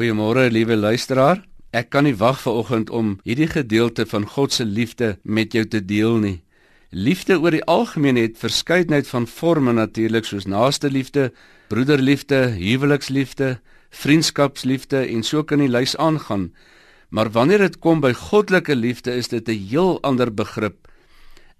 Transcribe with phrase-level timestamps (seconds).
[0.00, 1.42] Goeiemôre, liewe luisteraar.
[1.76, 5.66] Ek kan nie wag vir oggend om hierdie gedeelte van God se liefde met jou
[5.68, 6.38] te deel nie.
[6.88, 11.26] Liefde oor die algemeen het verskeidenheid van forme natuurlik soos naaste liefde,
[11.68, 13.58] broederliefde, huweliksliefde,
[13.92, 16.46] vriendskapsliefde en so kan die lys aangaan.
[17.12, 20.88] Maar wanneer dit kom by goddelike liefde is dit 'n heel ander begrip.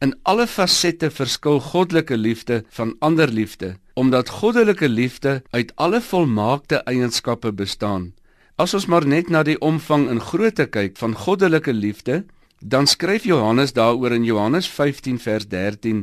[0.00, 6.76] In alle fasette verskil goddelike liefde van ander liefde, omdat goddelike liefde uit alle volmaakte
[6.76, 8.14] eienskappe bestaan.
[8.60, 12.24] As ons maar net na die omvang en grootte kyk van goddelike liefde,
[12.60, 16.02] dan skryf Johannes daaroor in Johannes 15 vers 13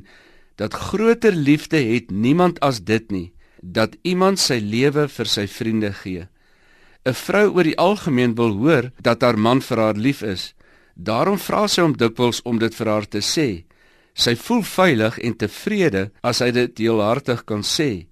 [0.58, 3.28] dat groter liefde het niemand as dit nie,
[3.62, 6.26] dat iemand sy lewe vir sy vriende gee.
[7.06, 10.56] 'n Vrou oor die algemeen wil hoor dat haar man vir haar lief is.
[10.96, 13.66] Daarom vra sy hom dikwels om dit vir haar te sê.
[14.14, 18.08] Sy voel veilig en tevrede as hy dit deelhartig kan sê.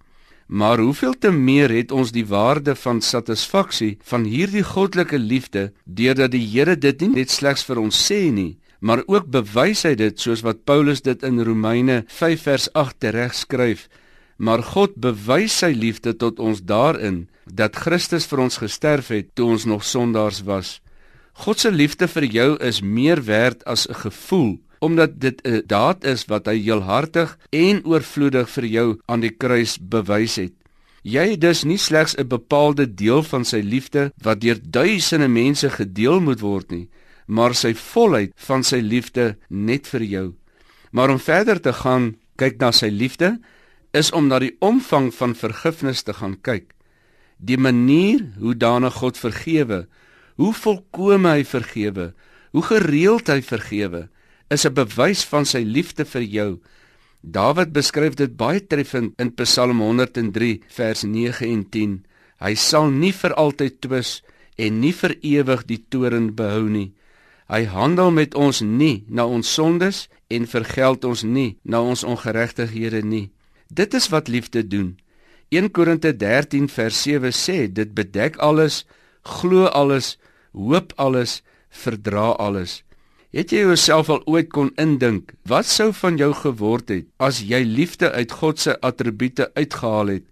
[0.45, 6.31] Maar hoeveel te meer het ons die waarde van satisfaksie van hierdie goddelike liefde deurdat
[6.36, 10.20] die Here dit nie net slegs vir ons sê nie, maar ook bewys hy dit
[10.22, 13.88] soos wat Paulus dit in Romeine 5 vers 8 reg skryf.
[14.38, 19.50] Maar God bewys sy liefde tot ons daarin dat Christus vir ons gesterf het toe
[19.55, 20.80] ons nog sondaars was.
[21.42, 26.04] God se liefde vir jou is meer werd as 'n gevoel omdat dit 'n daad
[26.04, 30.54] is wat hy heelhartig en oorvloedig vir jou aan die kruis bewys het.
[31.06, 35.70] Jy het dus nie slegs 'n bepaalde deel van sy liefde wat deur duisende mense
[35.70, 36.90] gedeel moet word nie,
[37.28, 40.34] maar sy volheid van sy liefde net vir jou.
[40.92, 43.39] Maar om verder te gaan kyk na sy liefde
[43.94, 46.73] is om na die omvang van vergifnis te gaan kyk.
[47.38, 49.88] Die manier hoe danig God vergewe,
[50.36, 52.14] hoe volkome hy vergewe,
[52.52, 54.08] hoe gereeld hy vergewe,
[54.50, 56.60] is 'n bewys van sy liefde vir jou.
[57.22, 62.06] Dawid beskryf dit baie treffend in Psalm 103 vers 9 en 10.
[62.40, 64.22] Hy sal nie vir altyd twis
[64.56, 66.94] en nie vir ewig die toorn behou nie.
[67.50, 73.02] Hy handel met ons nie na ons sondes en vergeld ons nie na ons ongeregtighede
[73.05, 73.32] nie.
[73.70, 74.95] Dit is wat liefde doen.
[75.50, 78.86] 1 Korinte 13 vers 7 sê dit bedek alles,
[79.22, 80.17] glo alles,
[80.54, 82.85] hoop alles, verdra alles.
[83.36, 87.66] Het jy jouself al ooit kon indink wat sou van jou geword het as jy
[87.68, 90.23] liefde uit God se attribute uitgehaal het?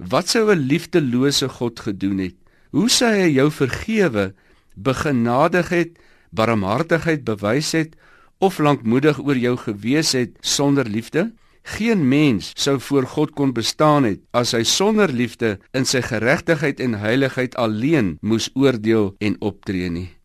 [0.00, 2.36] Wat sou 'n liefdelose God gedoen het?
[2.72, 4.32] Hoe sou hy jou vergewe,
[4.74, 5.98] begenadig het,
[6.32, 7.92] barmhartigheid bewys het
[8.38, 11.32] of lankmoedig oor jou gewees het sonder liefde?
[11.62, 16.80] Geen mens sou voor God kon bestaan het as hy sonder liefde in sy geregtigheid
[16.80, 20.15] en heiligheid alleen moes oordeel en optree nie.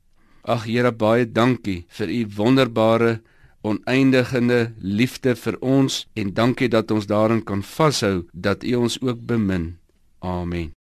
[0.44, 3.20] Ag Here baie dankie vir u wonderbare
[3.62, 9.26] oneindigende liefde vir ons en dankie dat ons daarin kan vashou dat u ons ook
[9.26, 9.78] bemin.
[10.20, 10.72] Amen.